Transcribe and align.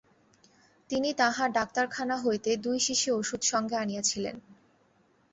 তিনি 0.89 1.09
তাঁহার 1.13 1.49
ডাক্তারখানা 1.51 2.15
হইতে 2.17 2.51
দুই 2.57 2.77
শিশি 2.79 3.09
ওষুধ 3.11 3.41
সঙ্গে 3.43 3.75
আনিয়াছিলেন। 3.75 4.35